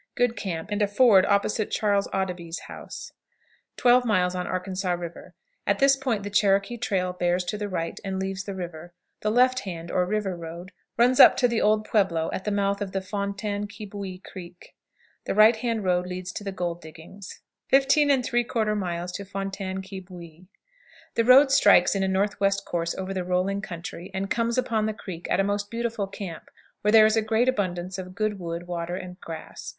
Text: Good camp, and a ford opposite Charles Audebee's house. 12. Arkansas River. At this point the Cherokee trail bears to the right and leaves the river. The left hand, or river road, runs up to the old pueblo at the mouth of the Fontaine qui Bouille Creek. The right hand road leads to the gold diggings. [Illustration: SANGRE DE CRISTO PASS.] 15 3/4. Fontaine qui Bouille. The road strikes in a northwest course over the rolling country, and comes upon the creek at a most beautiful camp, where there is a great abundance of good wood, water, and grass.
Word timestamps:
Good 0.15 0.35
camp, 0.35 0.71
and 0.71 0.81
a 0.81 0.87
ford 0.87 1.27
opposite 1.27 1.69
Charles 1.69 2.07
Audebee's 2.11 2.61
house. 2.61 3.11
12. 3.77 4.09
Arkansas 4.09 4.93
River. 4.93 5.35
At 5.67 5.77
this 5.77 5.95
point 5.95 6.23
the 6.23 6.31
Cherokee 6.31 6.75
trail 6.77 7.13
bears 7.13 7.43
to 7.43 7.55
the 7.55 7.69
right 7.69 7.99
and 8.03 8.17
leaves 8.17 8.45
the 8.45 8.55
river. 8.55 8.93
The 9.19 9.29
left 9.29 9.59
hand, 9.59 9.91
or 9.91 10.03
river 10.07 10.35
road, 10.35 10.71
runs 10.97 11.19
up 11.19 11.37
to 11.37 11.47
the 11.47 11.61
old 11.61 11.85
pueblo 11.87 12.31
at 12.33 12.45
the 12.45 12.49
mouth 12.51 12.81
of 12.81 12.93
the 12.93 13.01
Fontaine 13.01 13.67
qui 13.67 13.85
Bouille 13.85 14.23
Creek. 14.23 14.73
The 15.25 15.35
right 15.35 15.55
hand 15.57 15.83
road 15.83 16.07
leads 16.07 16.31
to 16.31 16.43
the 16.43 16.51
gold 16.51 16.81
diggings. 16.81 17.41
[Illustration: 17.71 18.09
SANGRE 18.09 18.21
DE 18.37 18.43
CRISTO 18.47 18.73
PASS.] 18.73 19.11
15 19.11 19.25
3/4. 19.27 19.31
Fontaine 19.31 19.81
qui 19.83 19.99
Bouille. 20.01 20.47
The 21.13 21.25
road 21.25 21.51
strikes 21.51 21.93
in 21.93 22.01
a 22.01 22.07
northwest 22.07 22.65
course 22.65 22.95
over 22.95 23.13
the 23.13 23.23
rolling 23.23 23.61
country, 23.61 24.09
and 24.15 24.31
comes 24.31 24.57
upon 24.57 24.87
the 24.87 24.95
creek 24.95 25.27
at 25.29 25.39
a 25.39 25.43
most 25.43 25.69
beautiful 25.69 26.07
camp, 26.07 26.49
where 26.81 26.91
there 26.91 27.05
is 27.05 27.15
a 27.15 27.21
great 27.21 27.47
abundance 27.47 27.99
of 27.99 28.15
good 28.15 28.39
wood, 28.39 28.65
water, 28.65 28.95
and 28.95 29.19
grass. 29.21 29.69